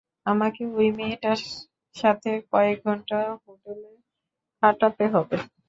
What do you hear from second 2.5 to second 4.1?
কয়েক ঘণ্টা হোটেলে